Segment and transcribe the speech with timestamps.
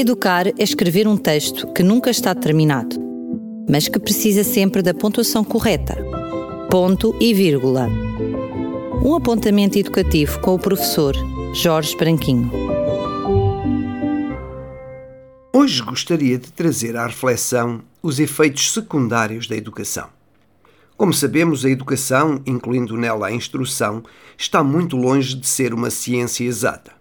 [0.00, 2.94] Educar é escrever um texto que nunca está terminado,
[3.68, 5.96] mas que precisa sempre da pontuação correta.
[6.70, 7.88] Ponto e vírgula.
[9.04, 11.16] Um apontamento educativo com o professor
[11.52, 12.48] Jorge Branquinho.
[15.52, 20.06] Hoje gostaria de trazer à reflexão os efeitos secundários da educação.
[20.96, 24.04] Como sabemos, a educação, incluindo nela a instrução,
[24.36, 26.97] está muito longe de ser uma ciência exata.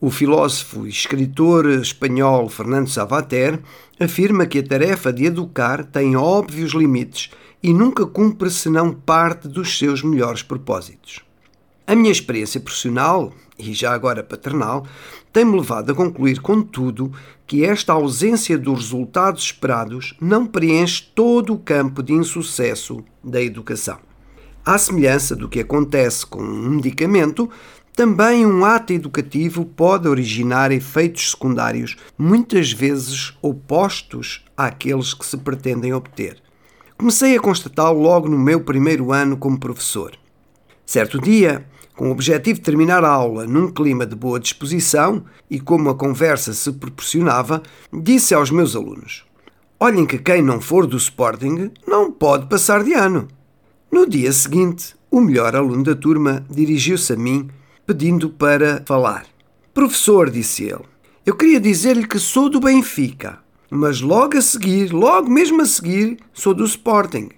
[0.00, 3.58] O filósofo e escritor espanhol Fernando Savater
[3.98, 9.76] afirma que a tarefa de educar tem óbvios limites e nunca cumpre senão parte dos
[9.76, 11.24] seus melhores propósitos.
[11.84, 14.86] A minha experiência profissional, e já agora paternal,
[15.32, 17.10] tem-me levado a concluir, contudo,
[17.44, 23.98] que esta ausência dos resultados esperados não preenche todo o campo de insucesso da educação.
[24.64, 27.48] À semelhança do que acontece com um medicamento,
[27.98, 35.92] também um ato educativo pode originar efeitos secundários, muitas vezes opostos àqueles que se pretendem
[35.92, 36.40] obter.
[36.96, 40.12] Comecei a constatá-lo logo no meu primeiro ano como professor.
[40.86, 45.58] Certo dia, com o objetivo de terminar a aula num clima de boa disposição e
[45.58, 49.24] como a conversa se proporcionava, disse aos meus alunos:
[49.80, 53.26] Olhem que quem não for do Sporting não pode passar de ano.
[53.90, 57.50] No dia seguinte, o melhor aluno da turma dirigiu-se a mim
[57.88, 59.24] pedindo para falar.
[59.72, 60.84] Professor, disse ele,
[61.24, 63.38] eu queria dizer-lhe que sou do Benfica,
[63.70, 67.30] mas logo a seguir, logo mesmo a seguir, sou do Sporting.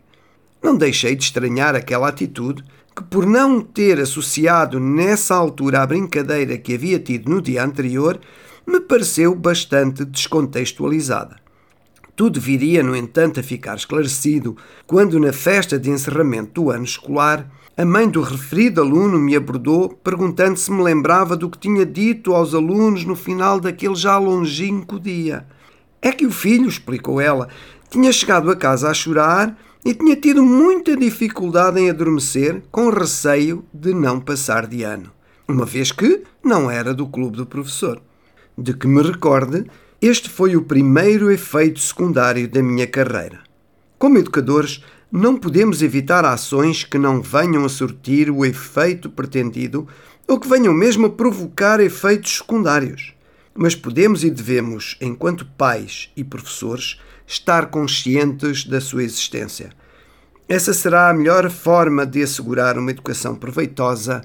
[0.61, 2.65] Não deixei de estranhar aquela atitude
[2.97, 8.19] que, por não ter associado nessa altura a brincadeira que havia tido no dia anterior,
[8.67, 11.40] me pareceu bastante descontextualizada.
[12.15, 17.51] Tudo viria, no entanto, a ficar esclarecido quando, na festa de encerramento do ano escolar,
[17.77, 22.35] a mãe do referido aluno me abordou, perguntando se me lembrava do que tinha dito
[22.35, 25.47] aos alunos no final daquele já longínquo dia.
[26.03, 27.49] É que o filho, explicou ela,
[27.89, 33.65] tinha chegado a casa a chorar e tinha tido muita dificuldade em adormecer, com receio
[33.73, 35.11] de não passar de ano,
[35.49, 38.01] uma vez que não era do clube do professor.
[38.59, 39.65] De que me recorde,
[40.03, 43.41] este foi o primeiro efeito secundário da minha carreira.
[43.99, 49.87] Como educadores, não podemos evitar ações que não venham a surtir o efeito pretendido
[50.27, 53.13] ou que venham mesmo a provocar efeitos secundários.
[53.55, 59.71] Mas podemos e devemos, enquanto pais e professores, estar conscientes da sua existência.
[60.49, 64.23] Essa será a melhor forma de assegurar uma educação proveitosa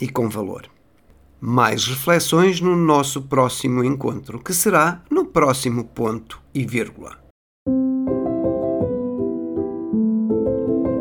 [0.00, 0.68] e com valor.
[1.44, 7.18] Mais reflexões no nosso próximo encontro, que será no próximo ponto e vírgula.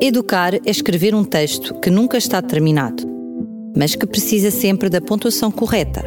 [0.02, 3.04] Educar é escrever um texto que nunca está terminado,
[3.78, 6.04] mas que precisa sempre da pontuação correta.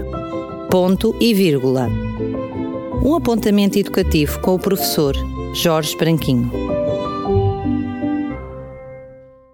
[0.68, 1.88] Ponto e vírgula.
[3.04, 5.14] Um apontamento educativo com o professor
[5.54, 6.50] Jorge Branquinho.